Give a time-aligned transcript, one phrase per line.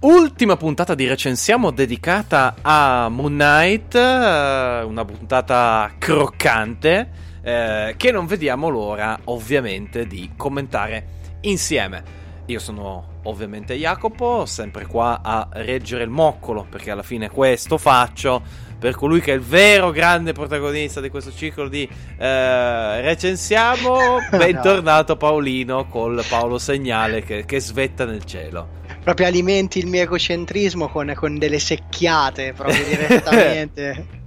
[0.00, 7.10] Ultima puntata di recensiamo dedicata a Moon Knight, eh, una puntata croccante
[7.42, 11.06] eh, che non vediamo l'ora ovviamente di commentare
[11.40, 12.04] insieme.
[12.46, 18.40] Io sono ovviamente Jacopo, sempre qua a reggere il moccolo perché alla fine questo faccio
[18.78, 24.18] per colui che è il vero grande protagonista di questo ciclo di eh, recensiamo.
[24.30, 28.77] Bentornato Paolino col Paolo Segnale che, che svetta nel cielo
[29.08, 34.17] proprio alimenti il mio egocentrismo con, con delle secchiate proprio direttamente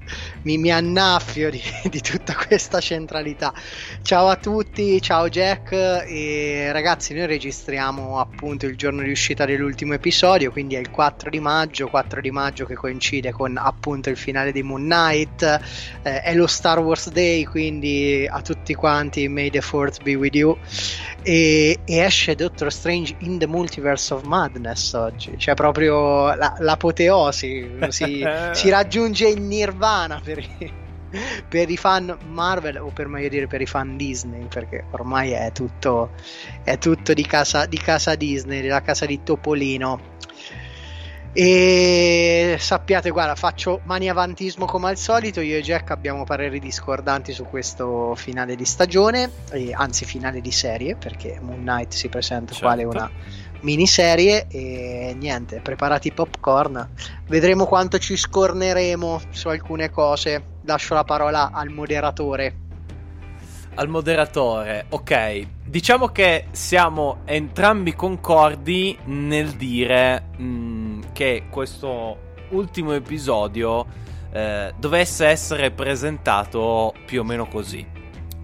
[0.44, 3.54] mi, mi annaffio di, di, tutta questa centralità.
[4.02, 5.72] Ciao a tutti, ciao Jack.
[5.72, 11.30] E ragazzi noi registriamo appunto il giorno di uscita dell'ultimo episodio, quindi è il 4
[11.30, 15.44] di maggio, 4 di maggio che coincide con appunto il finale di Moon Knight,
[16.02, 20.36] eh, è lo Star Wars Day, quindi a tutti quanti may the force be with
[20.36, 20.58] you.
[21.24, 27.78] E, e esce Doctor Strange in the Multiverse of Madness oggi, cioè proprio la, l'apoteosi,
[27.90, 29.91] si, si raggiunge il nirvana
[30.24, 30.74] per i,
[31.48, 35.52] per i fan Marvel o per meglio dire per i fan Disney perché ormai è
[35.52, 36.12] tutto,
[36.64, 40.12] è tutto di, casa, di casa Disney, della casa di Topolino
[41.34, 45.40] e sappiate, guarda, faccio mani avantismo come al solito.
[45.40, 50.52] Io e Jack abbiamo pareri discordanti su questo finale di stagione, eh, anzi, finale di
[50.52, 52.66] serie, perché Moon Knight si presenta certo.
[52.66, 53.10] quale una
[53.62, 56.90] miniserie e niente, preparati i popcorn.
[57.28, 60.44] Vedremo quanto ci scorneremo su alcune cose.
[60.64, 62.56] Lascio la parola al moderatore.
[63.76, 65.48] Al moderatore, ok.
[65.66, 73.86] Diciamo che siamo entrambi concordi nel dire mh, mm, che questo ultimo episodio
[74.32, 77.86] eh, dovesse essere presentato più o meno così.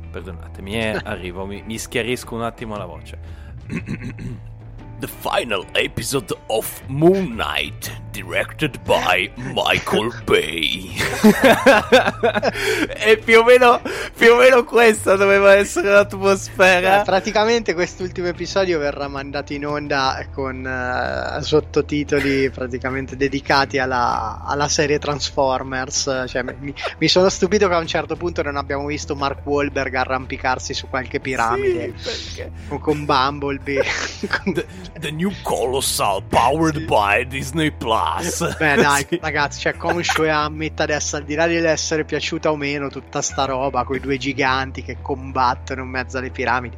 [0.10, 3.20] Perdonatemi, eh, arrivo, mi, mi schiarisco un attimo la voce.
[5.00, 10.90] The final episode of Moon Knight, directed by Michael Bay.
[13.06, 13.80] e più o, meno,
[14.18, 17.02] più o meno questa doveva essere l'atmosfera.
[17.02, 24.68] Eh, praticamente quest'ultimo episodio verrà mandato in onda con uh, sottotitoli praticamente dedicati alla, alla
[24.68, 26.26] serie Transformers.
[26.28, 29.94] Cioè, mi, mi, sono stupito che a un certo punto non abbiamo visto Mark Wahlberg
[29.94, 33.84] arrampicarsi su qualche piramide sì, o con Bumblebee.
[35.00, 38.56] The New Colossal powered by Disney Plus.
[38.58, 39.20] Beh, dai, sì.
[39.22, 43.46] ragazzi, cioè, conscio e ammetta adesso, al di là dell'essere piaciuta o meno, tutta sta
[43.46, 46.78] roba con i due giganti che combattono in mezzo alle piramidi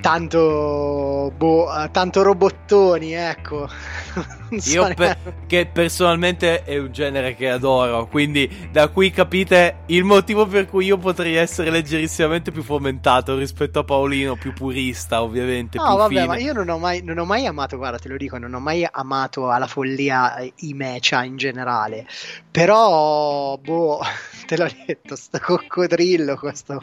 [0.00, 3.68] tanto, boh, tanto robottoni, ecco.
[4.66, 5.16] Io per,
[5.46, 10.84] che personalmente è un genere che adoro, quindi da qui capite il motivo per cui
[10.84, 15.78] io potrei essere leggerissimamente più fomentato rispetto a Paolino, più purista ovviamente.
[15.78, 16.26] No, vabbè, fine.
[16.26, 18.60] ma io non ho, mai, non ho mai amato, guarda, te lo dico, non ho
[18.60, 22.06] mai amato alla follia i mecha in generale.
[22.50, 24.00] Però, boh,
[24.46, 26.78] te l'ho detto, sto coccodrillo, questo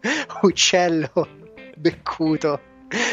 [0.40, 1.39] uccello
[1.80, 2.60] beccuto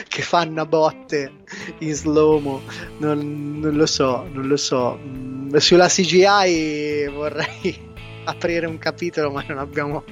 [0.07, 1.31] che fanno a botte
[1.79, 2.61] in slow-mo.
[2.97, 5.00] Non, non, lo so, non lo so.
[5.01, 7.94] Mm, sulla CGI vorrei
[8.25, 10.03] aprire un capitolo, ma non abbiamo,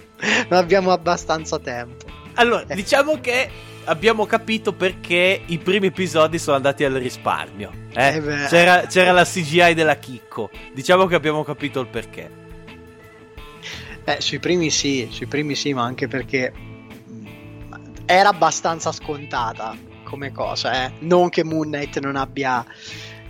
[0.49, 2.05] non abbiamo abbastanza tempo.
[2.35, 2.75] Allora, eh.
[2.75, 3.49] diciamo che
[3.85, 7.71] abbiamo capito perché i primi episodi sono andati al risparmio.
[7.93, 8.15] Eh?
[8.17, 10.49] Eh c'era, c'era, la CGI della Chicco.
[10.73, 12.43] Diciamo che abbiamo capito il perché.
[14.03, 16.53] Eh, sui primi sì, sui primi sì, ma anche perché
[18.05, 20.91] era abbastanza scontata come cosa, eh?
[20.99, 22.65] non che Moon Knight non abbia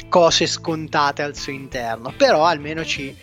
[0.09, 3.15] cose scontate al suo interno, però almeno ci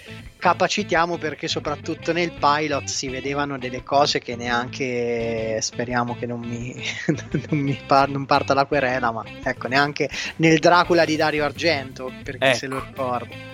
[0.43, 6.75] capacitiamo perché soprattutto nel pilot si vedevano delle cose che neanche speriamo che non mi,
[7.49, 12.13] non, mi par- non parta la querela, ma ecco, neanche nel Dracula di Dario Argento,
[12.25, 12.57] perché ecco.
[12.57, 13.52] se lo ricordo.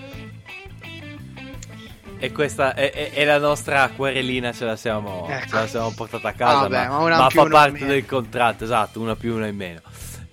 [2.21, 5.49] E questa è, è, è, la nostra querelina, ce la siamo, ecco.
[5.49, 6.69] ce la siamo portata a casa.
[6.69, 9.81] Vabbè, ma, ma, ma fa parte del contratto, esatto, una più, una in meno.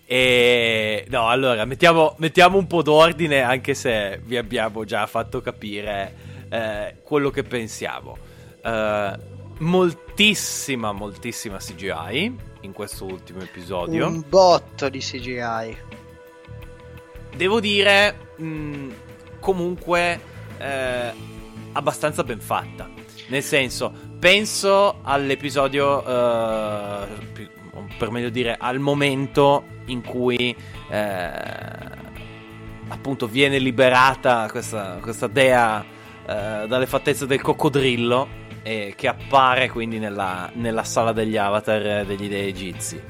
[0.08, 6.16] E no, allora mettiamo, mettiamo, un po' d'ordine, anche se vi abbiamo già fatto capire
[6.50, 8.18] eh, quello che pensiamo.
[8.64, 14.08] Uh, moltissima, moltissima CGI in questo ultimo episodio.
[14.08, 15.78] Un botto di CGI.
[17.36, 18.88] Devo dire, mh,
[19.40, 20.20] comunque,
[20.58, 21.14] eh,
[21.75, 22.89] abbastanza ben fatta.
[23.27, 27.07] Nel senso, penso all'episodio, eh,
[27.98, 30.56] per meglio dire, al momento in cui
[30.89, 31.31] eh,
[32.88, 40.00] appunto viene liberata questa, questa dea eh, dalle fattezze del coccodrillo e che appare quindi
[40.00, 43.01] nella, nella sala degli avatar degli dei egizi.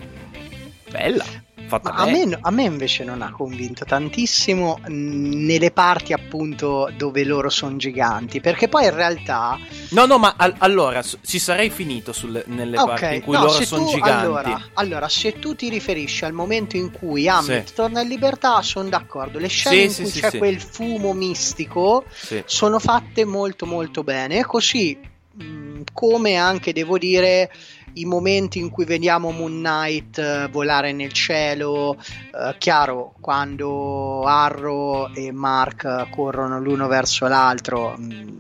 [0.89, 1.44] Bella.
[1.67, 7.50] Fatta a, me, a me, invece non ha convinto tantissimo nelle parti appunto dove loro
[7.50, 9.57] sono giganti, perché poi in realtà...
[9.89, 13.45] No, no, ma al- allora ci sarei finito sulle, nelle okay, parti in cui no,
[13.45, 14.25] loro sono giganti.
[14.25, 17.73] Allora, allora, se tu ti riferisci al momento in cui Hamlet sì.
[17.73, 19.39] torna in libertà, sono d'accordo.
[19.39, 22.06] Le scene sì, in sì, cui c'è quel fumo mistico
[22.45, 24.97] sono fatte molto molto bene, così
[25.33, 27.51] mh, come anche devo dire
[27.95, 35.09] i momenti in cui vediamo Moon Knight uh, volare nel cielo, uh, chiaro, quando Arrow
[35.13, 38.39] e Mark corrono l'uno verso l'altro, mh, mm,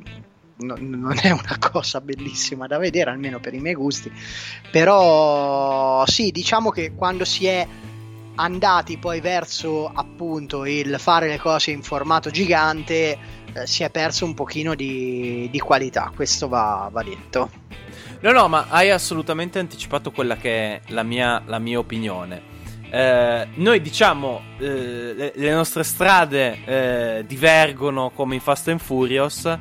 [0.57, 4.11] no, non è una cosa bellissima da vedere, almeno per i miei gusti,
[4.71, 7.67] però sì, diciamo che quando si è
[8.35, 13.17] andati poi verso appunto il fare le cose in formato gigante
[13.53, 17.49] eh, si è perso un pochino di, di qualità, questo va, va detto.
[18.21, 22.53] No, no, ma hai assolutamente anticipato quella che è la mia, la mia opinione.
[22.89, 29.57] Eh, noi diciamo eh, le, le, nostre strade eh, divergono come in Fast and Furious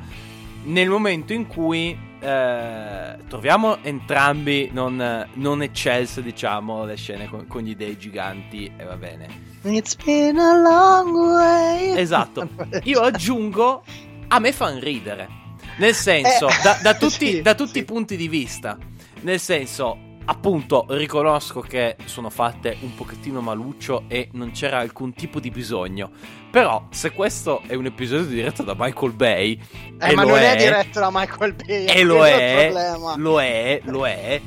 [0.65, 7.61] nel momento in cui eh, troviamo entrambi non, non, eccelse diciamo le scene con, con,
[7.61, 9.27] gli dei giganti e va bene.
[9.63, 11.97] It's been a long way.
[11.97, 12.47] Esatto.
[12.83, 13.83] Io aggiungo
[14.27, 15.43] a me fan ridere
[15.77, 17.79] nel senso, eh, da, da, tutti, sì, da tutti sì.
[17.79, 18.77] i punti di vista.
[19.21, 25.39] Nel senso, appunto, riconosco che sono fatte un pochettino maluccio e non c'era alcun tipo
[25.39, 26.11] di bisogno.
[26.51, 29.59] Però, se questo è un episodio diretto da Michael Bay,
[29.99, 32.71] eh, ma non è, è, diretto da Michael Bay, e lo è,
[33.17, 34.41] lo è, lo è,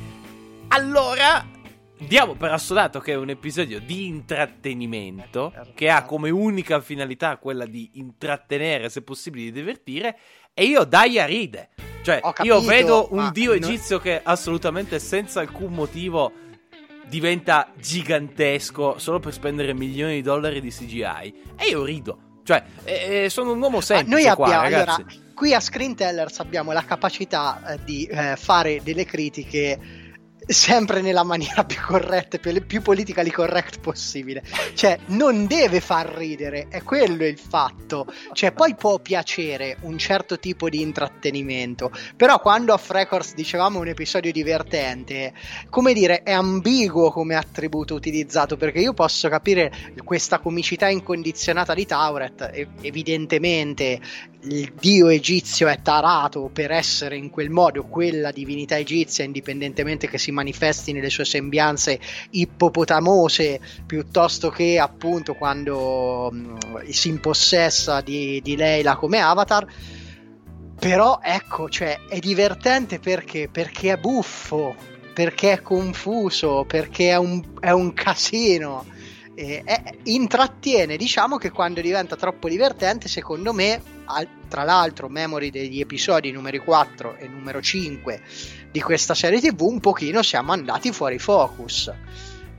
[0.69, 1.45] allora
[1.99, 7.65] diamo per assodato che è un episodio di intrattenimento che ha come unica finalità quella
[7.65, 10.17] di intrattenere, se possibile, di divertire
[10.53, 11.69] e io dai a ride.
[12.01, 14.05] Cioè, capito, io vedo un dio egizio non...
[14.05, 16.31] che assolutamente senza alcun motivo
[17.07, 21.53] diventa gigantesco solo per spendere milioni di dollari di CGI.
[21.57, 22.27] E io rido.
[22.43, 25.01] Cioè, eh, sono un uomo semplice ah, noi qua, abbiamo, ragazzi.
[25.01, 29.98] Allora, qui a Screen Tellers abbiamo la capacità eh, di eh, fare delle critiche
[30.49, 34.43] sempre nella maniera più corretta e più politically correct possibile.
[34.73, 38.07] Cioè, non deve far ridere, è quello il fatto.
[38.33, 43.87] Cioè, poi può piacere un certo tipo di intrattenimento, però quando off records dicevamo un
[43.87, 45.33] episodio divertente,
[45.69, 49.71] come dire, è ambiguo come attributo utilizzato, perché io posso capire
[50.03, 53.99] questa comicità incondizionata di Tauret, evidentemente
[54.43, 60.17] il dio egizio è tarato per essere in quel modo quella divinità egizia, indipendentemente che
[60.17, 61.99] si manifesti nelle sue sembianze
[62.31, 69.65] ippopotamose, piuttosto che appunto quando mh, mm, si impossessa di, di Leila come avatar.
[70.79, 73.49] Però ecco, cioè, è divertente perché?
[73.51, 74.75] Perché è buffo,
[75.13, 78.85] perché è confuso, perché è un, è un casino
[79.39, 85.49] eh, è, intrattiene, diciamo che quando diventa troppo divertente, secondo me, al, tra l'altro, memory
[85.49, 88.21] degli episodi numeri 4 e numero 5
[88.69, 91.89] di questa serie TV, un pochino siamo andati fuori focus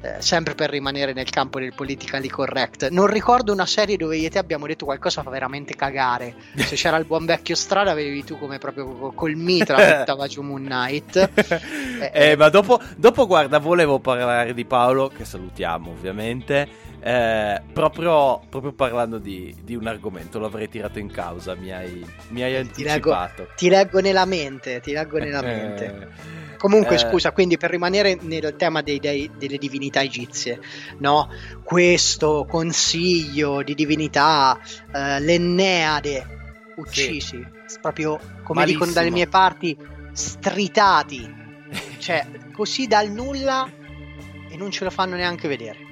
[0.02, 2.88] eh, sempre per rimanere nel campo del politically correct.
[2.88, 6.34] Non ricordo una serie dove io e te abbiamo detto qualcosa fa veramente cagare.
[6.56, 10.64] Se c'era il buon vecchio strada, avevi tu come proprio col mitra buttava giù Moon
[10.64, 11.30] Knight.
[12.00, 16.88] Eh, eh, ma dopo, dopo, guarda, volevo parlare di Paolo, che salutiamo ovviamente.
[17.02, 22.42] Eh, proprio, proprio, parlando di, di, un argomento, l'avrei tirato in causa, mi hai, mi
[22.42, 23.48] hai anticipato.
[23.56, 26.08] Ti leggo, nella mente, ti leggo nella mente.
[26.58, 26.98] Comunque, eh...
[26.98, 30.60] scusa, quindi per rimanere nel tema dei, dei, delle divinità egizie,
[30.98, 31.30] no?
[31.62, 34.58] Questo consiglio di divinità,
[34.94, 36.26] eh, l'Enneade,
[36.76, 37.78] uccisi, sì.
[37.80, 38.84] proprio come Malissimo.
[38.84, 39.74] dicono dalle mie parti,
[40.12, 41.34] stritati,
[41.96, 43.66] cioè così dal nulla
[44.50, 45.89] e non ce lo fanno neanche vedere.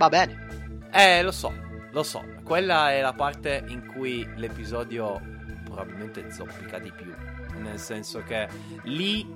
[0.00, 0.88] Va bene.
[0.90, 1.52] Eh, lo so,
[1.90, 2.24] lo so.
[2.42, 5.20] Quella è la parte in cui l'episodio
[5.62, 7.14] probabilmente zoppica di più
[7.60, 8.48] nel senso che
[8.84, 9.26] lì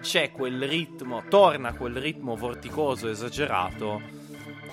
[0.00, 4.00] c'è quel ritmo, torna quel ritmo vorticoso esagerato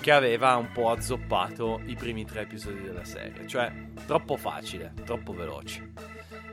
[0.00, 3.72] che aveva un po' azzoppato i primi tre episodi della serie, cioè
[4.06, 5.92] troppo facile, troppo veloce.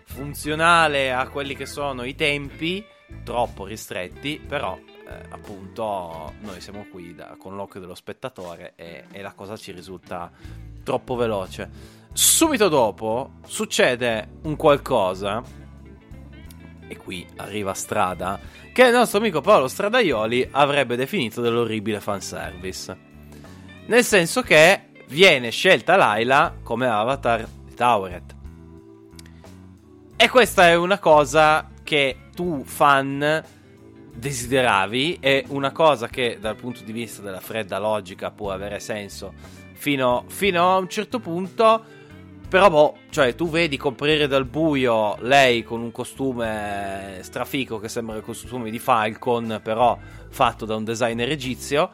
[0.06, 2.86] funzionale a quelli che sono i tempi,
[3.26, 9.22] troppo ristretti, però eh, appunto noi siamo qui da, con l'occhio dello spettatore e, e
[9.22, 10.32] la cosa ci risulta
[10.84, 11.70] troppo veloce.
[12.12, 15.44] Subito dopo succede un qualcosa,
[16.88, 18.40] e qui arriva Strada,
[18.74, 22.98] che il nostro amico Paolo Stradaioli avrebbe definito dell'orribile fanservice.
[23.88, 28.36] Nel senso che viene scelta Laila come avatar di Tauret.
[30.16, 33.44] E questa è una cosa che tu, fan,
[34.16, 35.18] desideravi.
[35.20, 39.34] È una cosa che, dal punto di vista della fredda logica, può avere senso
[39.74, 42.04] fino, fino a un certo punto.
[42.48, 48.16] Però, boh, cioè, tu vedi comprare dal buio lei con un costume strafico che sembra
[48.16, 49.98] il costume di Falcon, però
[50.30, 51.90] fatto da un designer egizio.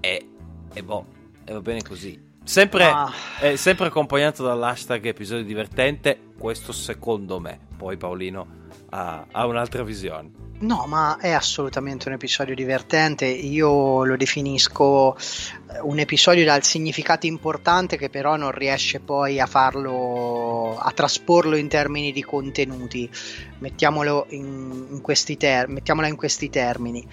[0.00, 0.28] E,
[0.72, 1.06] e boh,
[1.44, 2.30] e va bene così.
[2.44, 3.10] Sempre, ah.
[3.40, 7.58] eh, sempre accompagnato dall'hashtag episodio divertente, questo secondo me.
[7.76, 8.60] Poi Paolino
[8.94, 10.40] ha, ha un'altra visione.
[10.60, 13.24] No, ma è assolutamente un episodio divertente.
[13.24, 19.46] Io lo definisco eh, un episodio dal significato importante che però non riesce poi a
[19.46, 23.10] farlo, a trasporlo in termini di contenuti.
[23.58, 27.04] Mettiamolo in, in questi ter- mettiamola in questi termini.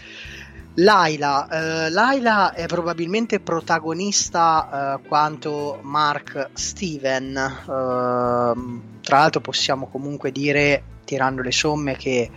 [0.75, 7.35] Laila, uh, Laila è probabilmente protagonista uh, quanto Mark Steven.
[7.65, 12.29] Uh, tra l'altro possiamo comunque dire, tirando le somme, che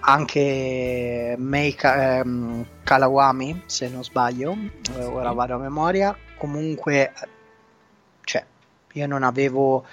[0.00, 4.56] anche Mei Ka- um, Kalawami, se non sbaglio,
[4.98, 7.12] ora vado a memoria, comunque,
[8.24, 8.44] cioè,
[8.92, 9.84] io non avevo...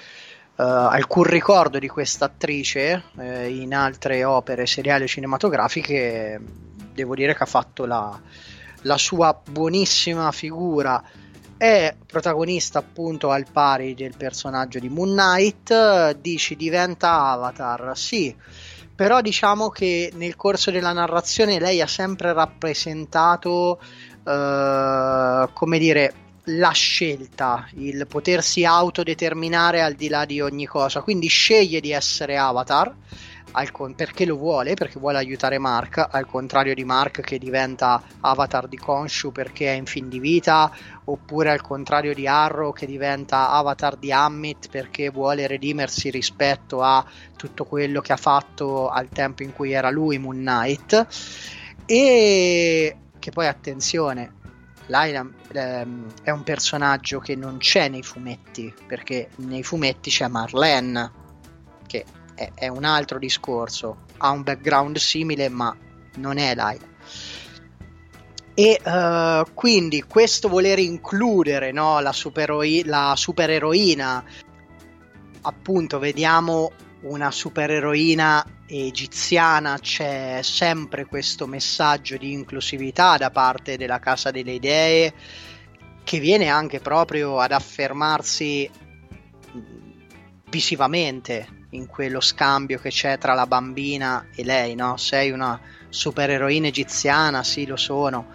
[0.56, 6.40] Uh, alcun ricordo di questa attrice uh, in altre opere seriali cinematografiche
[6.94, 8.22] devo dire che ha fatto la,
[8.84, 11.04] la sua buonissima figura
[11.64, 18.36] è protagonista appunto al pari del personaggio di Moon Knight dici diventa Avatar sì.
[18.94, 26.14] Però diciamo che nel corso della narrazione lei ha sempre rappresentato uh, come dire
[26.48, 32.36] la scelta, il potersi autodeterminare al di là di ogni cosa, quindi sceglie di essere
[32.36, 32.94] Avatar
[33.72, 38.68] con- perché lo vuole, perché vuole aiutare Mark, al contrario di Mark che diventa avatar
[38.68, 40.72] di Konshu perché è in fin di vita,
[41.06, 47.06] oppure al contrario di Arrow che diventa avatar di Ammit perché vuole redimersi rispetto a
[47.36, 51.08] tutto quello che ha fatto al tempo in cui era lui Moon Knight.
[51.86, 54.34] E che poi attenzione,
[54.88, 61.12] Laila ehm, è un personaggio che non c'è nei fumetti, perché nei fumetti c'è Marlene,
[61.88, 62.06] che
[62.36, 65.76] è, è un altro discorso, ha un background simile ma
[66.16, 66.92] non è Laila.
[68.56, 74.24] E uh, quindi questo voler includere no, la, supereroi- la supereroina,
[75.42, 76.72] appunto vediamo
[77.02, 85.14] una supereroina egiziana, c'è sempre questo messaggio di inclusività da parte della Casa delle Idee
[86.04, 88.70] che viene anche proprio ad affermarsi
[90.50, 94.98] visivamente in quello scambio che c'è tra la bambina e lei, no?
[94.98, 98.28] Sei una supereroina egiziana, sì, lo sono.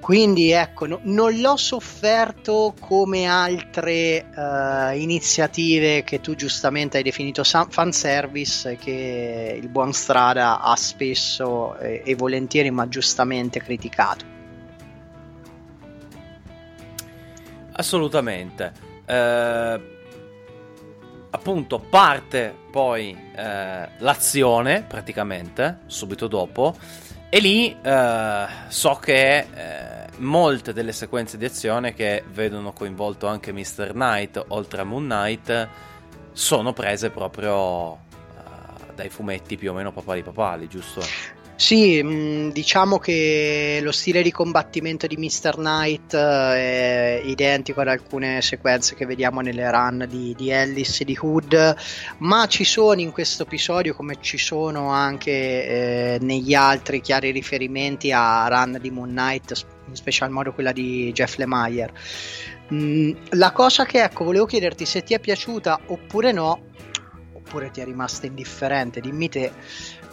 [0.00, 7.44] Quindi ecco, no, non l'ho sofferto come altre uh, iniziative che tu giustamente hai definito
[7.44, 14.24] fanservice che il buon Strada ha spesso e, e volentieri ma giustamente criticato.
[17.72, 18.88] Assolutamente.
[19.06, 19.98] Uh
[21.30, 26.76] appunto parte poi eh, l'azione praticamente subito dopo
[27.28, 33.52] e lì eh, so che eh, molte delle sequenze di azione che vedono coinvolto anche
[33.52, 33.92] Mr.
[33.92, 35.68] Knight oltre a Moon Knight
[36.32, 41.39] sono prese proprio eh, dai fumetti più o meno papali papali giusto?
[41.60, 45.56] Sì, mm, diciamo che lo stile di combattimento di Mr.
[45.56, 51.04] Knight eh, è identico ad alcune sequenze che vediamo nelle run di, di Ellis e
[51.04, 51.76] di Hood,
[52.20, 58.10] ma ci sono in questo episodio, come ci sono anche eh, negli altri, chiari riferimenti
[58.10, 61.92] a run di Moon Knight, in special modo quella di Jeff Lemire.
[62.72, 66.68] Mm, la cosa che ecco, volevo chiederti se ti è piaciuta oppure no,
[67.34, 69.52] oppure ti è rimasta indifferente, dimmi te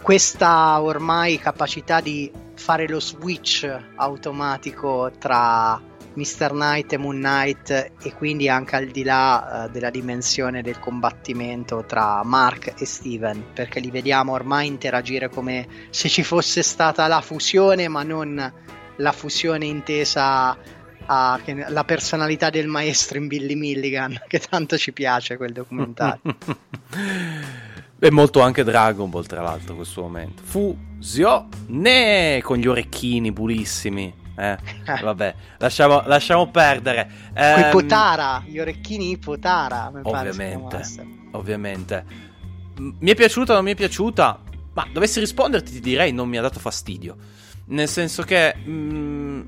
[0.02, 5.80] questa ormai capacità di fare lo switch automatico tra
[6.14, 6.50] Mr.
[6.50, 11.84] Knight e Moon Knight e quindi anche al di là uh, della dimensione del combattimento
[11.86, 17.20] tra Mark e Steven perché li vediamo ormai interagire come se ci fosse stata la
[17.20, 18.52] fusione ma non
[18.96, 20.56] la fusione intesa
[21.06, 26.20] a, che, la personalità del maestro in Billy Milligan, che tanto ci piace quel documentario.
[28.00, 30.40] E molto anche Dragon Ball, tra l'altro, in questo momento.
[30.44, 34.14] Fusione con gli orecchini pulissimi.
[34.36, 34.56] Eh,
[35.02, 37.10] vabbè, lasciamo, lasciamo perdere.
[37.34, 39.90] Ehm, Quei Potara, gli orecchini Potara.
[40.02, 40.82] Ovviamente,
[41.32, 42.04] ovviamente.
[42.76, 44.42] Mi è piaciuta o non mi è piaciuta?
[44.74, 47.16] Ma dovessi risponderti, ti direi non mi ha dato fastidio.
[47.66, 48.54] Nel senso che.
[48.54, 49.40] Mh, mm,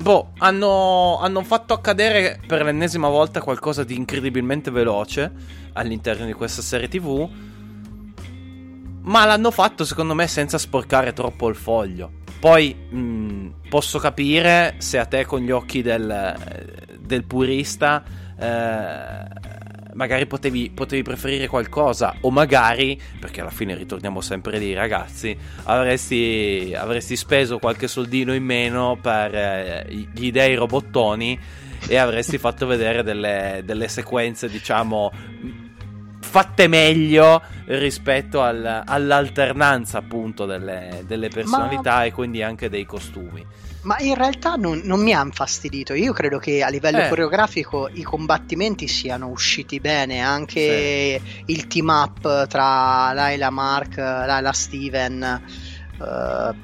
[0.00, 5.32] boh, hanno, hanno fatto accadere per l'ennesima volta qualcosa di incredibilmente veloce
[5.72, 7.28] all'interno di questa serie TV.
[9.06, 12.10] Ma l'hanno fatto, secondo me, senza sporcare troppo il foglio.
[12.38, 16.36] Poi mh, mm, posso capire se a te con gli occhi del,
[16.98, 18.02] del purista
[18.38, 19.54] eh,
[19.94, 26.74] magari potevi, potevi, preferire qualcosa o magari, perché alla fine ritorniamo sempre lì ragazzi, avresti,
[26.76, 31.38] avresti speso qualche soldino in meno per eh, gli dei robottoni
[31.88, 35.10] e avresti fatto vedere delle, delle sequenze diciamo
[36.26, 42.04] fatte meglio rispetto al, all'alternanza appunto delle, delle personalità Ma...
[42.04, 43.46] e quindi anche dei costumi.
[43.82, 45.94] Ma in realtà non, non mi ha infastidito.
[45.94, 47.08] Io credo che a livello eh.
[47.08, 50.20] coreografico i combattimenti siano usciti bene.
[50.20, 51.42] Anche sì.
[51.52, 55.42] il team up tra Laila Mark, Laila Steven.
[55.98, 56.54] Uh,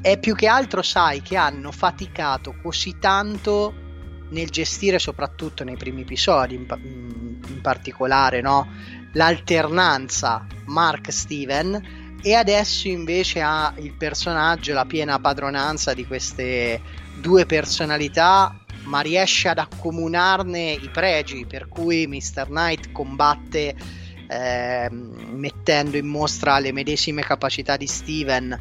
[0.00, 3.83] è più che altro, sai, che hanno faticato così tanto
[4.30, 6.66] nel gestire, soprattutto nei primi episodi, in,
[7.46, 8.66] in particolare, no?
[9.14, 16.80] l'alternanza Mark-Steven e adesso invece ha il personaggio la piena padronanza di queste
[17.20, 22.46] due personalità ma riesce ad accomunarne i pregi per cui Mr.
[22.46, 23.74] Knight combatte
[24.26, 28.58] eh, mettendo in mostra le medesime capacità di Steven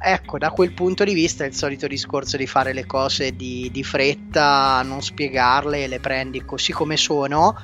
[0.00, 3.68] ecco da quel punto di vista è il solito discorso di fare le cose di,
[3.72, 7.54] di fretta non spiegarle le prendi così come sono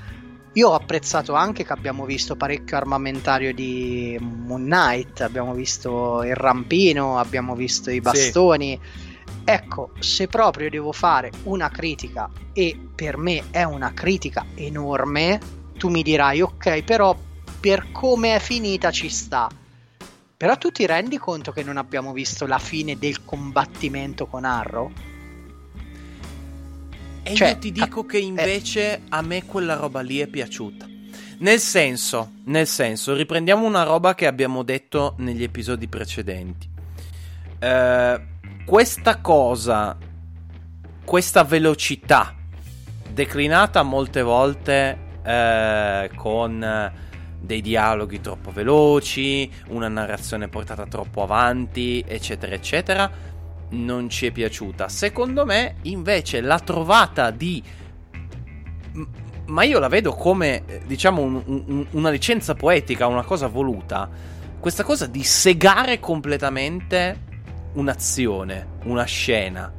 [0.54, 6.34] io ho apprezzato anche che abbiamo visto parecchio armamentario di Moon Knight, abbiamo visto il
[6.34, 8.78] rampino, abbiamo visto i bastoni.
[8.82, 9.10] Sì.
[9.44, 15.40] Ecco, se proprio devo fare una critica, e per me è una critica enorme,
[15.78, 17.16] tu mi dirai ok, però
[17.58, 19.48] per come è finita ci sta.
[20.42, 24.90] Però tu ti rendi conto che non abbiamo visto la fine del combattimento con Arrow?
[27.22, 29.00] E cioè, io ti dico che invece eh.
[29.10, 30.84] a me quella roba lì è piaciuta.
[31.38, 36.68] Nel senso, nel senso, riprendiamo una roba che abbiamo detto negli episodi precedenti.
[37.60, 38.20] Eh,
[38.66, 39.96] questa cosa,
[41.04, 42.34] questa velocità,
[43.08, 46.92] declinata molte volte eh, con
[47.42, 53.10] dei dialoghi troppo veloci, una narrazione portata troppo avanti, eccetera, eccetera,
[53.70, 54.88] non ci è piaciuta.
[54.88, 57.62] Secondo me, invece, la trovata di.
[59.46, 64.08] Ma io la vedo come, diciamo, un, un, una licenza poetica, una cosa voluta.
[64.60, 67.30] Questa cosa di segare completamente
[67.72, 69.72] un'azione, una scena.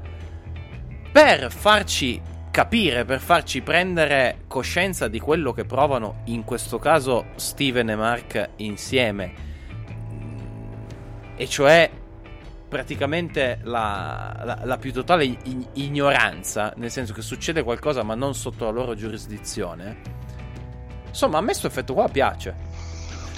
[1.12, 2.22] Per farci
[2.54, 8.50] capire, per farci prendere coscienza di quello che provano, in questo caso Steven e Mark
[8.58, 9.34] insieme.
[11.36, 11.90] E cioè
[12.70, 18.36] praticamente la, la, la più totale in, ignoranza, nel senso che succede qualcosa ma non
[18.36, 20.02] sotto la loro giurisdizione.
[21.08, 22.56] Insomma, a me questo effetto qua piace.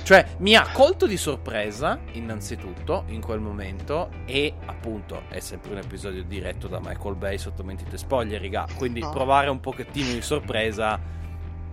[0.06, 5.80] Cioè, mi ha colto di sorpresa, innanzitutto, in quel momento, e appunto è sempre un
[5.80, 8.68] episodio diretto da Michael Bay sotto mentite spoiler, raga.
[8.76, 9.10] Quindi no.
[9.10, 11.00] provare un pochettino di sorpresa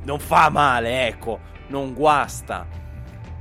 [0.05, 2.67] non fa male, ecco, non guasta.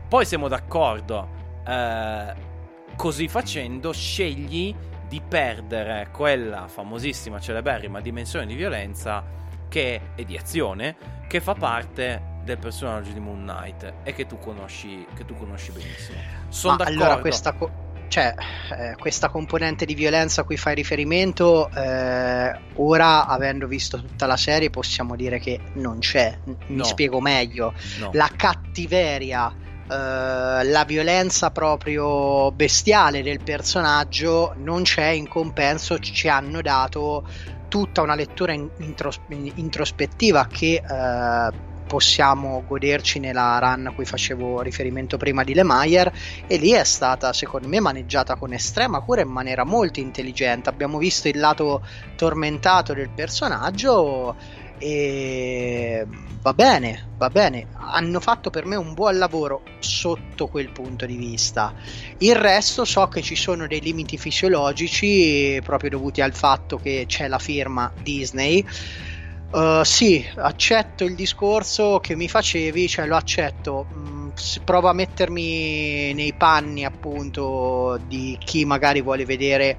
[0.09, 1.29] Poi siamo d'accordo.
[1.65, 2.49] Eh,
[2.97, 4.75] Così facendo scegli
[5.07, 9.23] di perdere quella famosissima, celeberrima dimensione di violenza
[9.69, 10.97] che è di azione,
[11.29, 15.71] che fa parte del personaggio di Moon Knight e che tu conosci, che tu conosci
[15.71, 16.17] benissimo.
[16.49, 17.03] Sono d'accordo.
[17.03, 17.71] Allora, questa, co-
[18.07, 18.33] cioè,
[18.77, 24.37] eh, questa componente di violenza a cui fai riferimento, eh, ora avendo visto tutta la
[24.37, 26.37] serie, possiamo dire che non c'è.
[26.45, 26.83] Mi no.
[26.83, 27.73] spiego meglio.
[27.99, 28.09] No.
[28.13, 29.55] La cattiveria
[29.91, 37.25] Uh, la violenza proprio bestiale del personaggio non c'è in compenso ci hanno dato
[37.67, 44.61] tutta una lettura in, intros- introspettiva che uh, possiamo goderci nella run a cui facevo
[44.61, 46.09] riferimento prima di Lemaier
[46.47, 50.97] e lì è stata secondo me maneggiata con estrema cura in maniera molto intelligente abbiamo
[50.97, 54.37] visto il lato tormentato del personaggio
[54.77, 56.07] e
[56.41, 57.67] va bene, va bene.
[57.73, 61.75] Hanno fatto per me un buon lavoro sotto quel punto di vista.
[62.17, 67.27] Il resto so che ci sono dei limiti fisiologici proprio dovuti al fatto che c'è
[67.27, 68.65] la firma Disney.
[69.51, 73.85] Uh, sì, accetto il discorso che mi facevi, cioè lo accetto.
[73.93, 74.29] Mm,
[74.63, 79.77] provo a mettermi nei panni appunto di chi magari vuole vedere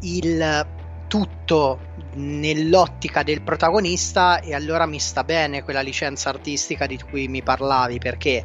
[0.00, 0.66] il
[1.06, 1.80] tutto
[2.14, 7.98] nell'ottica del protagonista e allora mi sta bene quella licenza artistica di cui mi parlavi
[7.98, 8.44] perché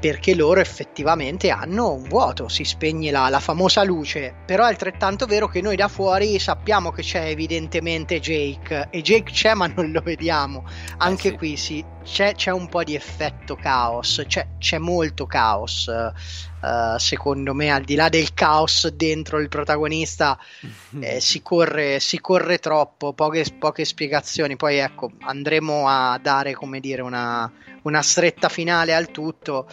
[0.00, 5.26] perché loro effettivamente hanno un vuoto, si spegne la, la, famosa luce, però è altrettanto
[5.26, 8.88] vero che noi da fuori sappiamo che c'è evidentemente Jake.
[8.90, 10.64] E Jake c'è ma non lo vediamo,
[10.98, 11.36] anche eh sì.
[11.36, 17.54] qui sì, c'è, c'è, un po' di effetto caos, c'è, c'è molto caos, uh, secondo
[17.54, 20.38] me al di là del caos dentro il protagonista
[21.00, 26.78] eh, si, corre, si, corre, troppo, poche, poche spiegazioni, poi ecco andremo a dare come
[26.78, 27.50] dire una
[27.84, 29.66] una stretta finale al tutto,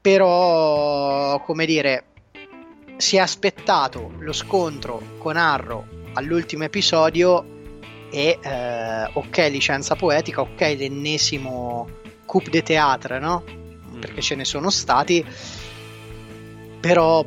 [0.00, 2.04] però come dire,
[2.96, 7.58] si è aspettato lo scontro con Arrow all'ultimo episodio
[8.10, 11.88] e eh, ok licenza poetica, ok l'ennesimo
[12.26, 13.44] coup de théâtre, no?
[13.46, 14.00] Mm.
[14.00, 15.24] Perché ce ne sono stati,
[16.80, 17.24] però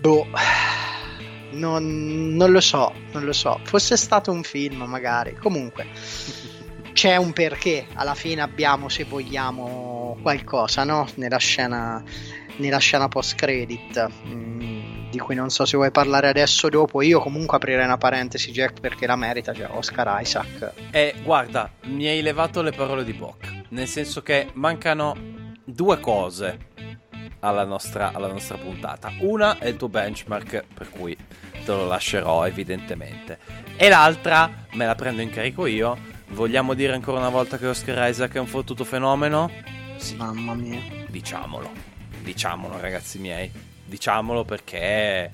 [0.00, 0.26] boh,
[1.52, 5.86] non, non lo so, non lo so, fosse stato un film magari, comunque
[6.92, 11.06] c'è un perché, alla fine abbiamo, se vogliamo, qualcosa no?
[11.14, 12.02] nella, scena,
[12.56, 14.10] nella scena post credit.
[14.26, 14.77] Mm,
[15.10, 17.02] di cui non so se vuoi parlare adesso o dopo.
[17.02, 20.72] Io comunque aprirei una parentesi, Jack, perché la merita, cioè Oscar Isaac.
[20.90, 23.48] E guarda, mi hai levato le parole di bocca.
[23.70, 25.16] Nel senso che mancano
[25.64, 26.66] due cose
[27.40, 29.12] alla nostra, alla nostra puntata.
[29.20, 33.38] Una è il tuo benchmark, per cui te lo lascerò evidentemente.
[33.76, 38.08] E l'altra me la prendo in carico io Vogliamo dire ancora una volta che Oscar
[38.08, 39.50] Isaac è un fottuto fenomeno?
[39.96, 40.14] Sì.
[40.16, 40.78] Mamma mia.
[41.08, 41.70] Diciamolo.
[42.22, 43.50] Diciamolo, ragazzi miei.
[43.88, 45.32] Diciamolo perché.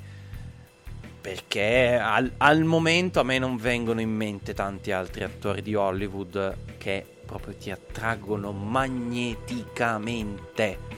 [1.21, 6.57] Perché al, al momento a me non vengono in mente tanti altri attori di Hollywood
[6.79, 10.93] che proprio ti attraggono magneticamente.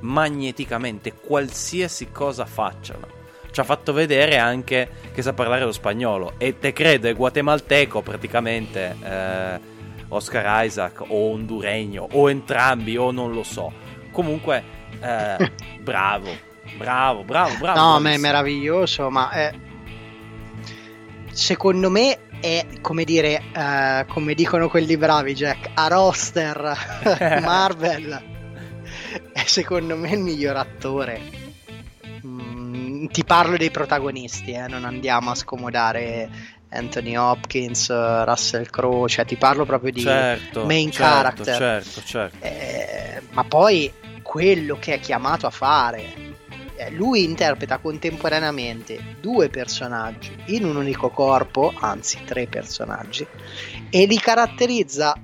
[0.00, 3.20] Magneticamente, qualsiasi cosa facciano
[3.52, 8.00] ci ha fatto vedere anche che sa parlare lo spagnolo e te credo è guatemalteco
[8.00, 9.60] praticamente eh,
[10.08, 13.70] Oscar Isaac o honduregno o entrambi o non lo so
[14.10, 14.64] comunque
[15.00, 19.52] eh, bravo bravo bravo bravo no ma è meraviglioso ma è...
[21.30, 26.76] secondo me è come dire uh, come dicono quelli bravi Jack a roster
[27.42, 28.30] Marvel
[29.32, 31.42] è secondo me il miglior attore
[33.08, 36.28] ti parlo dei protagonisti, eh, non andiamo a scomodare
[36.70, 37.88] Anthony Hopkins,
[38.24, 41.56] Russell Crowe, cioè ti parlo proprio di certo, main certo, character.
[41.56, 42.44] Certo, certo.
[42.44, 46.31] Eh, ma poi quello che è chiamato a fare, eh,
[46.90, 53.26] lui interpreta contemporaneamente due personaggi in un unico corpo, anzi tre personaggi,
[53.90, 55.14] e li caratterizza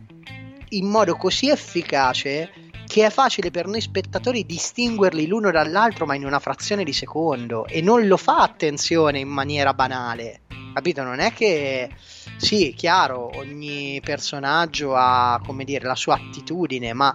[0.70, 2.50] in modo così efficace
[2.86, 7.66] che è facile per noi spettatori distinguerli l'uno dall'altro, ma in una frazione di secondo,
[7.66, 10.40] e non lo fa attenzione in maniera banale.
[10.72, 11.02] Capito?
[11.02, 11.90] Non è che
[12.38, 17.14] sì, chiaro, ogni personaggio ha, come dire, la sua attitudine, ma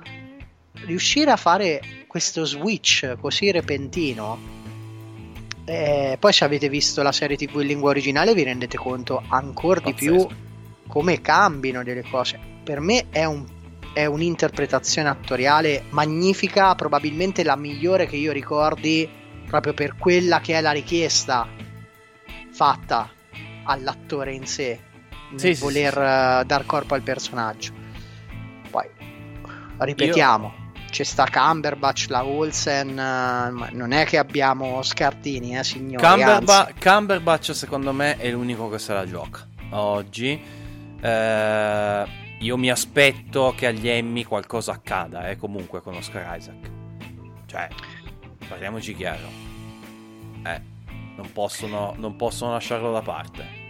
[0.86, 4.38] riuscire a fare questo switch così repentino
[5.66, 9.80] eh, poi se avete visto la serie tv in lingua originale vi rendete conto ancora
[9.80, 10.28] di più
[10.86, 13.44] come cambino delle cose per me è un
[13.94, 19.08] è un'interpretazione attoriale magnifica, probabilmente la migliore che io ricordi
[19.48, 21.48] proprio per quella che è la richiesta
[22.52, 23.10] fatta
[23.66, 24.80] all'attore in sé
[25.36, 26.42] sì, voler sì, sì.
[26.42, 27.72] Eh, dar corpo al personaggio.
[28.70, 28.88] Poi
[29.78, 30.63] ripetiamo.
[30.94, 36.06] C'è sta Cumberbatch, la Olsen, eh, non è che abbiamo scartini, eh signori.
[36.06, 40.40] Cumberba- Cumberbatch secondo me è l'unico che se la gioca oggi.
[41.02, 46.70] Eh io mi aspetto che agli Emmy qualcosa accada, eh, comunque con Oscar Isaac.
[47.46, 47.70] Cioè,
[48.50, 49.28] parliamoci chiaro.
[50.44, 50.62] Eh,
[51.16, 53.63] non possono, non possono lasciarlo da parte.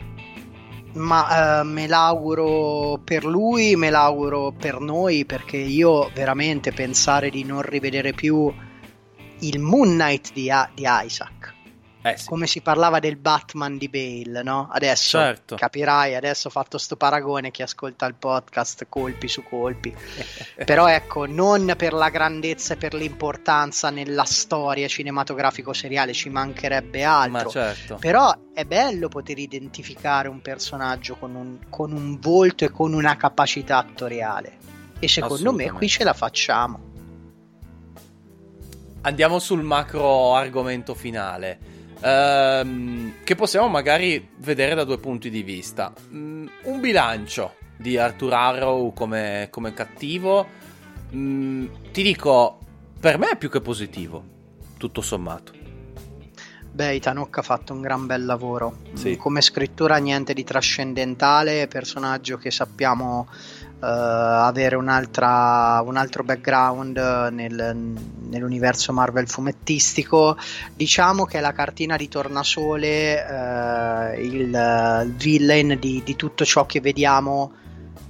[0.93, 7.43] Ma eh, me l'auguro per lui, me l'auguro per noi, perché io veramente pensare di
[7.43, 8.53] non rivedere più
[9.39, 11.52] il Moon Knight di, di Isaac
[12.05, 12.27] eh sì.
[12.27, 14.67] come si parlava del Batman di Bale, no?
[14.69, 15.55] Adesso certo.
[15.55, 19.95] capirai, adesso ho fatto sto paragone chi ascolta il podcast colpi su colpi.
[20.65, 27.49] Però ecco, non per la grandezza e per l'importanza nella storia cinematografico-seriale, ci mancherebbe altro.
[27.49, 27.95] Certo.
[27.95, 33.15] Però è bello poter identificare un personaggio con un, con un volto e con una
[33.15, 34.57] capacità attoriale.
[34.99, 36.91] E secondo me qui ce la facciamo.
[39.05, 41.71] Andiamo sul macro argomento finale
[42.03, 45.93] ehm, che possiamo magari vedere da due punti di vista.
[46.11, 50.47] Mm, un bilancio di Arthur Arrow come, come cattivo,
[51.13, 52.59] mm, ti dico,
[52.99, 54.23] per me è più che positivo,
[54.77, 55.61] tutto sommato.
[56.73, 58.77] Beh, Itanocca ha fatto un gran bel lavoro.
[58.93, 59.15] Sì.
[59.15, 63.27] Come scrittura niente di trascendentale, personaggio che sappiamo
[63.85, 66.97] avere un altro background
[67.31, 67.97] nel,
[68.29, 70.37] nell'universo Marvel fumettistico.
[70.73, 76.79] Diciamo che è la cartina di tornasole, il, il, villain di, di, tutto ciò che
[76.79, 77.51] vediamo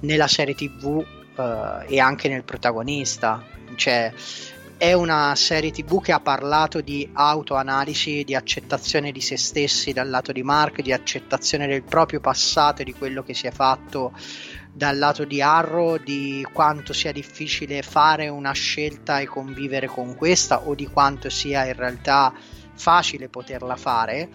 [0.00, 1.04] nella serie TV
[1.36, 1.42] uh,
[1.86, 3.42] e anche nel protagonista.
[3.74, 4.12] Cioè,
[4.76, 10.10] è una serie tv che ha parlato di autoanalisi, di accettazione di se stessi dal
[10.10, 14.12] lato di Mark, di accettazione del proprio passato e di quello che si è fatto
[14.76, 20.62] dal lato di Arrow di quanto sia difficile fare una scelta e convivere con questa
[20.66, 22.32] o di quanto sia in realtà
[22.74, 24.28] facile poterla fare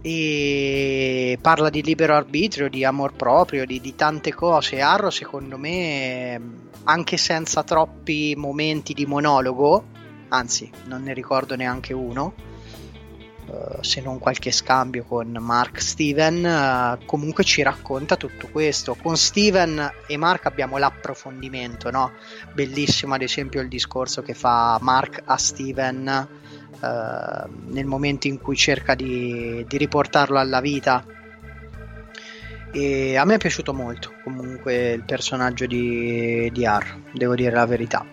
[0.00, 4.80] e parla di libero arbitrio, di amor proprio, di, di tante cose.
[4.80, 6.40] Arrow secondo me
[6.84, 9.84] anche senza troppi momenti di monologo,
[10.28, 12.32] anzi non ne ricordo neanche uno,
[13.50, 18.94] Uh, se non qualche scambio con Mark Steven, uh, comunque ci racconta tutto questo.
[18.94, 22.12] Con Steven e Mark abbiamo l'approfondimento, no?
[22.52, 26.28] Bellissimo ad esempio il discorso che fa Mark a Steven
[26.80, 31.04] uh, nel momento in cui cerca di, di riportarlo alla vita.
[32.72, 37.66] E a me è piaciuto molto comunque il personaggio di, di R, devo dire la
[37.66, 38.06] verità.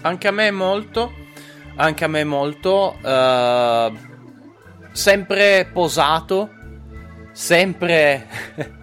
[0.00, 1.12] Anche a me molto,
[1.76, 2.96] anche a me molto.
[4.92, 6.50] Sempre posato,
[7.32, 8.26] sempre...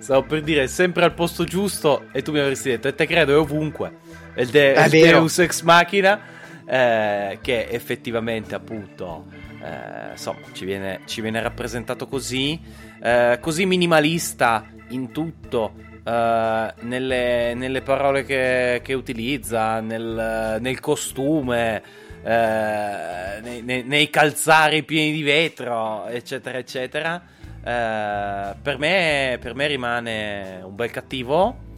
[0.00, 3.32] Stavo per dire, sempre al posto giusto e tu mi avresti detto, e te credo,
[3.32, 3.98] è ovunque.
[4.34, 6.20] È il, de- è il Deus Ex Machina,
[6.66, 9.26] eh, che effettivamente appunto...
[9.62, 12.58] Eh, insomma, ci viene, ci viene, rappresentato così,
[13.02, 21.82] eh, così minimalista in tutto, eh, nelle, nelle, parole che, che utilizza, nel, nel costume,
[22.22, 27.22] eh, nei, nei, nei, calzari pieni di vetro, eccetera, eccetera.
[27.62, 31.68] Eh, per, me, per me rimane un bel cattivo.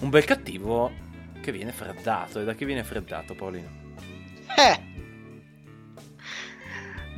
[0.00, 0.92] Un bel cattivo
[1.40, 2.40] che viene freddato.
[2.40, 3.82] E da chi viene freddato, Paolino?
[4.56, 4.92] Eh!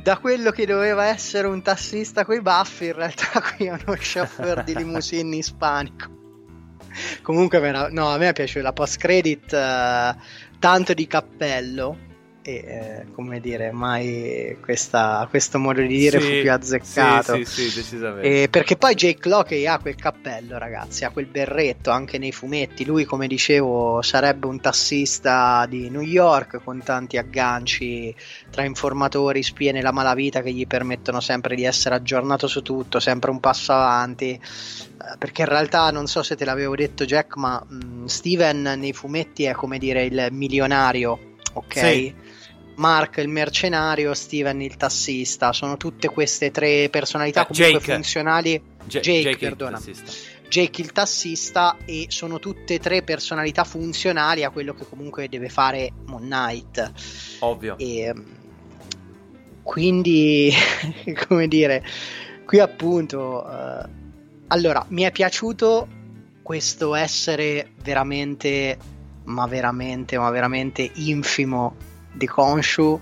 [0.01, 4.63] Da quello che doveva essere un tassista coi baffi, in realtà qui è uno chauffeur
[4.63, 6.15] di limousine ispanico.
[7.21, 10.19] Comunque, no, a me piace la post credit uh,
[10.57, 12.05] tanto di cappello
[12.47, 17.35] e eh, come dire, mai questa, questo modo di dire sì, fu più azzeccato.
[17.35, 18.43] Sì, sì, sì decisamente.
[18.43, 22.85] E perché poi Jake Locke ha quel cappello, ragazzi, ha quel berretto anche nei fumetti.
[22.85, 28.15] Lui, come dicevo, sarebbe un tassista di New York con tanti agganci
[28.49, 33.29] tra informatori, spie nella malavita che gli permettono sempre di essere aggiornato su tutto, sempre
[33.29, 34.31] un passo avanti.
[34.31, 38.61] Eh, perché in realtà non so se te l'avevo detto, Jack, ma mh, mm, Steven
[38.77, 41.77] nei fumetti è come dire il milionario, ok?
[41.77, 42.26] Sì
[42.77, 45.53] Mark il mercenario, Steven il tassista.
[45.53, 47.93] Sono tutte queste tre personalità eh, comunque Jake.
[47.93, 48.61] funzionali.
[48.85, 49.81] J- Jake, Jake, perdona.
[49.83, 50.03] Il
[50.49, 55.49] Jake il tassista e sono tutte e tre personalità funzionali a quello che comunque deve
[55.49, 56.91] fare Moon Knight.
[57.39, 57.77] Ovvio.
[57.77, 58.13] E,
[59.63, 60.51] quindi,
[61.27, 61.83] come dire,
[62.45, 63.45] qui appunto...
[63.45, 63.89] Uh,
[64.49, 65.87] allora, mi è piaciuto
[66.41, 68.77] questo essere veramente,
[69.25, 71.86] ma veramente, ma veramente infimo
[72.17, 72.99] di Konshu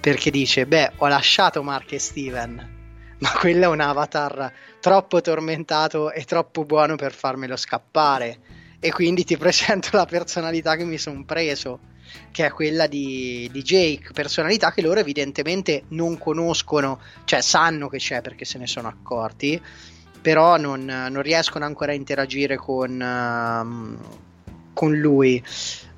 [0.00, 2.72] perché dice beh ho lasciato Mark e Steven
[3.18, 8.38] ma quello è un avatar troppo tormentato e troppo buono per farmelo scappare
[8.80, 11.92] e quindi ti presento la personalità che mi sono preso
[12.30, 17.98] che è quella di, di, Jake personalità che loro evidentemente non conoscono cioè sanno che
[17.98, 19.60] c'è perché se ne sono accorti
[20.24, 25.42] però non, non riescono ancora a interagire con, uh, con lui.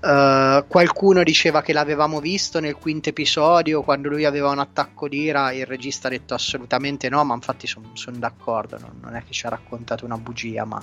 [0.07, 5.51] Uh, qualcuno diceva che l'avevamo visto nel quinto episodio quando lui aveva un attacco d'ira.
[5.51, 8.79] Il regista ha detto assolutamente no, ma infatti sono son d'accordo.
[8.79, 10.81] Non, non, è che ci ha raccontato una bugia, ma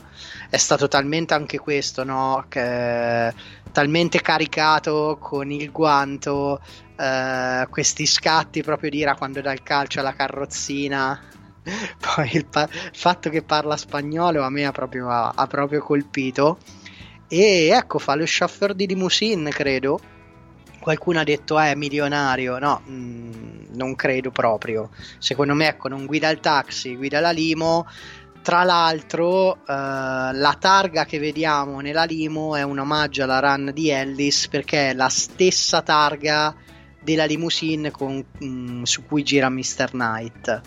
[0.49, 2.43] è stato talmente anche questo, no?
[2.49, 3.33] Che,
[3.71, 6.59] talmente caricato con il guanto.
[6.97, 11.17] Uh, questi scatti proprio d'ira quando dà il calcio alla carrozzina.
[11.63, 16.57] Poi il, pa- fatto che parla spagnolo a me ha proprio, ha, ha proprio colpito.
[17.35, 19.99] E ecco, fa lo chauffeur di limousine, credo.
[20.79, 24.91] Qualcuno ha detto è milionario, no, mh, mm, non credo proprio.
[25.17, 27.87] Secondo me, ecco, non guida il taxi, guida la limo.
[28.43, 33.89] Tra l'altro, uh, la targa che vediamo nella limo è un omaggio alla run di
[33.89, 36.53] Ellis perché è la stessa targa
[37.01, 39.89] della limousine con, mh, mm, su cui gira Mr.
[39.89, 40.61] Knight.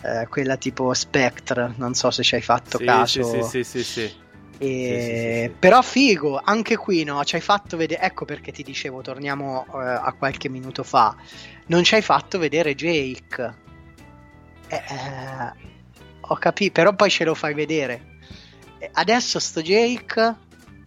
[0.00, 3.24] Uh, quella tipo Spectre, non so se ci hai fatto sì, caso.
[3.24, 4.00] Sì, sì, sì, sì.
[4.00, 4.26] sì.
[4.58, 4.66] E...
[4.66, 8.62] Sì, sì, sì, Però figo, anche qui no, ci hai fatto vedere, ecco perché ti
[8.62, 11.16] dicevo, torniamo uh, a qualche minuto fa,
[11.66, 13.54] non ci hai fatto vedere Jake.
[14.68, 15.52] Eh, eh,
[16.20, 18.16] ho capito, però poi ce lo fai vedere.
[18.92, 20.34] Adesso sto Jake,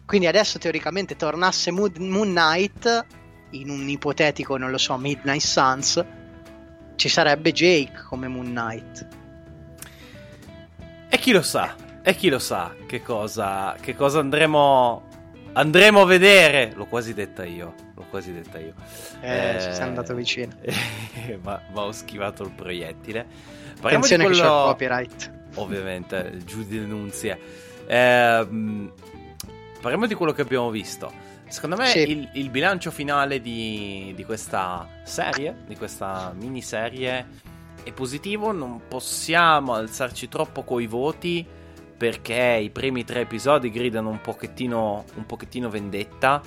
[0.06, 3.06] quindi adesso teoricamente tornasse Moon, Moon Knight
[3.52, 6.06] in un ipotetico, non lo so, Midnight Suns,
[6.96, 9.08] ci sarebbe Jake come Moon Knight.
[11.10, 11.76] E chi lo sa?
[12.04, 15.04] E chi lo sa che cosa, che cosa andremo,
[15.54, 16.72] andremo a vedere?
[16.74, 17.76] L'ho quasi detta io.
[17.94, 18.74] L'ho quasi detta io.
[19.22, 20.52] Eh, eh ci sei andato vicino.
[21.44, 23.26] ma, ma, ho schivato il proiettile.
[23.80, 24.42] Parliamo Attenzione quello...
[24.42, 25.32] che c'è copyright.
[25.56, 27.38] Ovviamente, giù di denunzia.
[27.86, 28.48] Eh,
[29.80, 31.30] parliamo di quello che abbiamo visto.
[31.50, 32.10] Secondo me sì.
[32.10, 37.28] il, il, bilancio finale di, di questa serie, di questa miniserie,
[37.84, 38.52] è positivo.
[38.52, 41.60] Non possiamo alzarci troppo coi voti
[42.02, 46.42] perché i primi tre episodi gridano un pochettino, un pochettino vendetta,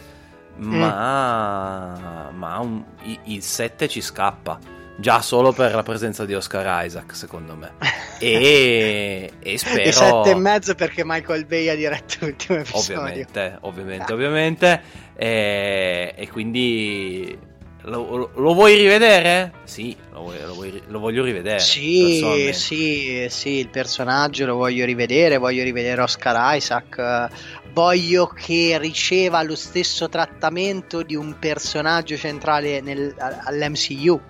[0.60, 0.74] mm.
[0.74, 2.82] ma, ma un,
[3.22, 4.58] il 7 ci scappa.
[4.96, 7.70] Già solo per la presenza di Oscar Isaac, secondo me.
[8.18, 9.82] E, e spero.
[9.82, 12.98] E sette e mezzo perché Michael Bay ha diretto l'ultimo episodio.
[13.02, 14.14] Ovviamente, ovviamente, ah.
[14.14, 14.82] ovviamente.
[15.14, 17.38] E, e quindi
[17.84, 19.52] lo, lo, vuoi rivedere?
[19.64, 21.58] Sì, lo, vuoi, lo, vuoi, lo voglio rivedere.
[21.58, 27.28] Sì, sì, sì, il personaggio lo voglio rivedere, voglio rivedere Oscar Isaac,
[27.72, 34.20] voglio che riceva lo stesso trattamento di un personaggio centrale nel, all'MCU.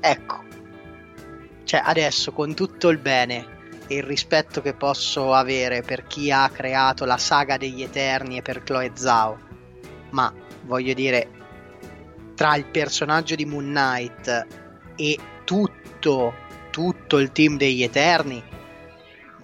[0.00, 0.42] Ecco,
[1.64, 3.52] cioè adesso con tutto il bene
[3.86, 8.42] e il rispetto che posso avere per chi ha creato la saga degli Eterni e
[8.42, 9.38] per Chloe Zhao,
[10.10, 11.42] ma voglio dire
[12.34, 14.46] tra il personaggio di Moon Knight
[14.96, 16.34] e tutto,
[16.70, 18.42] tutto il team degli Eterni,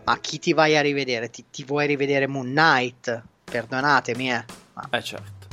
[0.04, 1.30] ma chi ti vai a rivedere?
[1.30, 3.22] Ti, ti vuoi rivedere Moon Knight?
[3.44, 4.44] Perdonatemi, eh.
[4.74, 4.88] Ma...
[4.90, 5.46] Eh certo.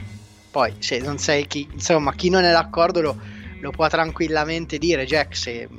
[0.49, 3.19] Poi, se non sei chi, insomma, chi non è d'accordo lo,
[3.59, 5.69] lo può tranquillamente dire, Jack, se,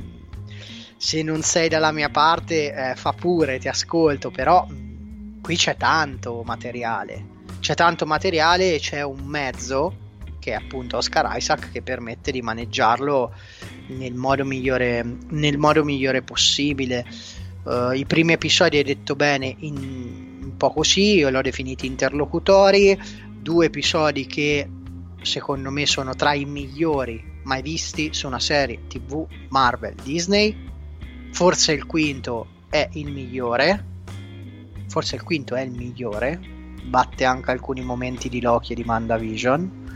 [0.96, 4.64] se, non sei dalla mia parte, eh, fa pure, ti ascolto, però
[5.42, 7.36] qui c'è tanto materiale.
[7.58, 10.06] C'è tanto materiale e c'è un mezzo
[10.38, 13.33] che è appunto Oscar Isaac che permette di maneggiarlo
[13.88, 17.05] nel modo migliore, nel modo migliore possibile.
[17.64, 19.77] Uh, I primi episodi hai detto bene, in,
[20.42, 22.98] un po' così, io l'ho definiti interlocutori,
[23.40, 24.68] due episodi che
[25.22, 30.66] secondo me sono tra i migliori mai visti su una serie TV Marvel Disney.
[31.33, 33.85] Forse il quinto è il migliore.
[34.88, 36.40] Forse il quinto è il migliore.
[36.85, 39.88] Batte anche alcuni momenti di Loki e di Mandavision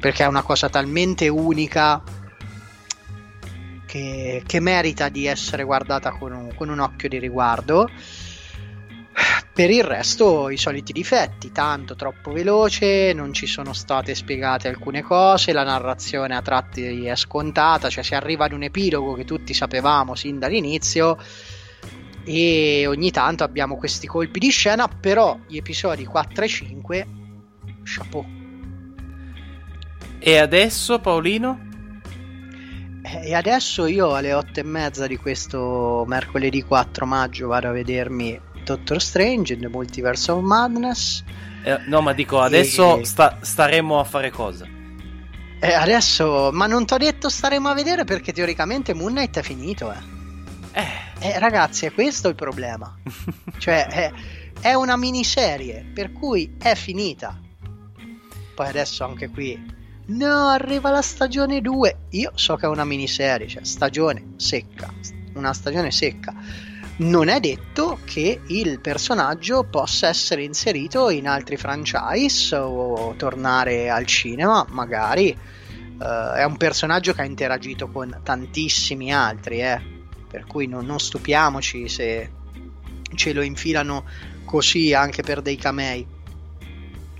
[0.00, 2.02] perché è una cosa talmente unica
[3.86, 7.88] che, che merita di essere guardata con un, con un occhio di riguardo.
[9.52, 15.02] Per il resto i soliti difetti, tanto troppo veloce, non ci sono state spiegate alcune
[15.02, 19.52] cose, la narrazione a tratti è scontata, cioè si arriva ad un epilogo che tutti
[19.52, 21.18] sapevamo sin dall'inizio
[22.24, 27.06] e ogni tanto abbiamo questi colpi di scena, però gli episodi 4 e 5
[27.82, 28.39] chapeau
[30.20, 31.68] e adesso Paolino?
[33.02, 37.72] Eh, e adesso io alle otto e mezza di questo mercoledì 4 maggio vado a
[37.72, 41.24] vedermi Doctor Strange in The Multiverse of Madness.
[41.62, 43.04] Eh, no, ma dico, adesso e...
[43.04, 44.66] sta, staremo a fare cosa?
[45.58, 49.42] Eh, adesso, ma non ti ho detto staremo a vedere perché teoricamente Moon Knight è
[49.42, 50.18] finito, eh.
[50.72, 52.96] Eh, eh ragazzi, è questo il problema.
[53.58, 54.12] cioè, è,
[54.60, 57.38] è una miniserie, per cui è finita.
[58.54, 59.78] Poi adesso anche qui
[60.10, 61.96] No, arriva la stagione 2.
[62.10, 64.92] Io so che è una miniserie, cioè stagione secca.
[65.34, 66.34] Una stagione secca.
[66.96, 74.04] non è detto che il personaggio possa essere inserito in altri franchise o tornare al
[74.06, 75.36] cinema, magari.
[75.98, 79.80] Uh, è un personaggio che ha interagito con tantissimi altri, eh,
[80.28, 82.30] per cui non, non stupiamoci se
[83.14, 84.04] ce lo infilano
[84.44, 86.06] così anche per dei camei.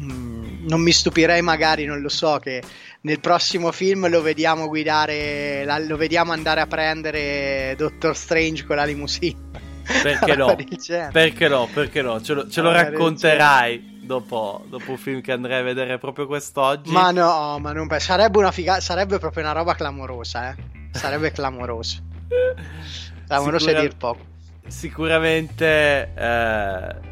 [0.03, 2.63] Mm, non mi stupirei magari, non lo so, che
[3.03, 8.77] nel prossimo film lo vediamo guidare, la, lo vediamo andare a prendere Doctor Strange con
[8.77, 9.69] la limousine.
[10.03, 10.57] Perché no?
[11.13, 11.69] Perché no?
[11.73, 12.21] Perché no?
[12.21, 16.91] Ce lo, ce lo racconterai dopo, dopo un film che andrei a vedere proprio quest'oggi.
[16.91, 20.57] Ma no, ma non sarebbe una figa, sarebbe proprio una roba clamorosa, eh.
[20.93, 22.03] Sarebbe clamoroso.
[23.27, 23.79] Clamoroso Sicura...
[23.79, 24.29] a dir poco.
[24.67, 27.10] Sicuramente eh,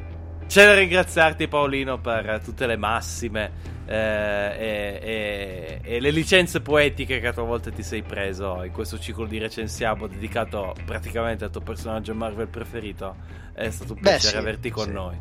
[0.49, 7.21] c'è da ringraziarti Paolino per tutte le massime eh, e, e, e, le licenze poetiche
[7.21, 11.51] che a tua volta ti sei preso in questo ciclo di recensiamo dedicato praticamente al
[11.51, 13.15] tuo personaggio Marvel preferito.
[13.53, 14.93] È stato un piacere sì, averti con sì.
[14.93, 15.17] noi.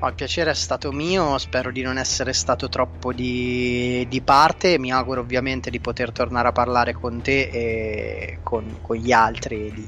[0.00, 4.78] Oh, il piacere è stato mio, spero di non essere stato troppo di, di, parte,
[4.78, 9.72] mi auguro ovviamente di poter tornare a parlare con te e con, con gli altri
[9.74, 9.86] di,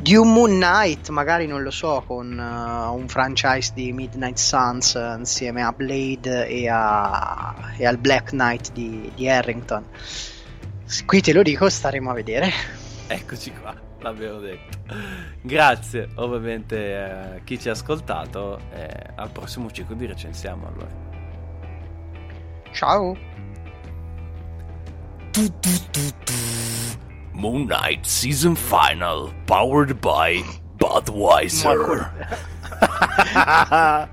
[0.00, 4.94] di un Moon Knight, magari non lo so, con uh, un franchise di Midnight Suns
[4.94, 9.84] uh, insieme a Blade e, a, e, al Black Knight di, di Harrington.
[11.04, 12.50] Qui te lo dico, staremo a vedere.
[13.10, 14.78] Eccoci qua, l'avevo detto.
[15.40, 21.06] Grazie ovviamente a chi ci ha ascoltato e al prossimo ciclo di recensiamo allora.
[22.72, 23.16] Ciao.
[27.38, 30.42] Moon Knight Season Final, powered by
[30.76, 32.10] Budweiser.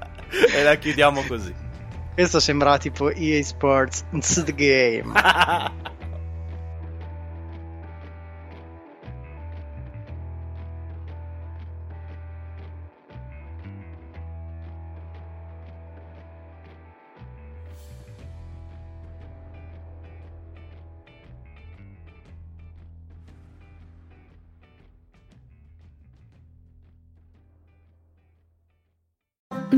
[0.54, 1.52] e la chiudiamo così.
[2.14, 4.06] Questo sembrava tipo EA Sports
[4.44, 5.12] The Game.